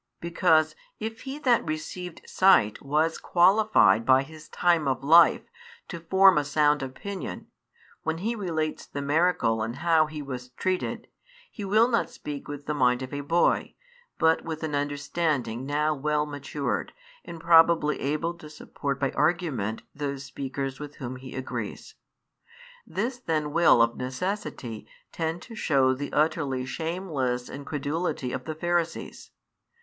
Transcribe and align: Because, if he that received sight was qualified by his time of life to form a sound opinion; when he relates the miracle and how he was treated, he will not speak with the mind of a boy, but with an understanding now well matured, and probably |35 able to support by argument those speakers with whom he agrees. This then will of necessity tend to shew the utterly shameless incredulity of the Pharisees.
Because, 0.19 0.73
if 0.99 1.21
he 1.21 1.37
that 1.37 1.63
received 1.63 2.23
sight 2.27 2.81
was 2.81 3.19
qualified 3.19 4.03
by 4.03 4.23
his 4.23 4.49
time 4.49 4.87
of 4.87 5.03
life 5.03 5.43
to 5.89 5.99
form 5.99 6.39
a 6.39 6.43
sound 6.43 6.81
opinion; 6.81 7.51
when 8.01 8.17
he 8.17 8.33
relates 8.33 8.83
the 8.87 8.99
miracle 9.03 9.61
and 9.61 9.75
how 9.75 10.07
he 10.07 10.23
was 10.23 10.49
treated, 10.53 11.07
he 11.51 11.63
will 11.63 11.87
not 11.87 12.09
speak 12.09 12.47
with 12.47 12.65
the 12.65 12.73
mind 12.73 13.03
of 13.03 13.13
a 13.13 13.21
boy, 13.21 13.75
but 14.17 14.43
with 14.43 14.63
an 14.63 14.73
understanding 14.73 15.67
now 15.67 15.93
well 15.93 16.25
matured, 16.25 16.93
and 17.23 17.39
probably 17.39 17.99
|35 17.99 18.01
able 18.01 18.33
to 18.33 18.49
support 18.49 18.99
by 18.99 19.11
argument 19.11 19.83
those 19.93 20.23
speakers 20.23 20.79
with 20.79 20.95
whom 20.95 21.17
he 21.17 21.35
agrees. 21.35 21.93
This 22.87 23.19
then 23.19 23.51
will 23.51 23.83
of 23.83 23.97
necessity 23.97 24.87
tend 25.11 25.43
to 25.43 25.53
shew 25.53 25.93
the 25.93 26.11
utterly 26.11 26.65
shameless 26.65 27.49
incredulity 27.51 28.31
of 28.31 28.45
the 28.45 28.55
Pharisees. 28.55 29.29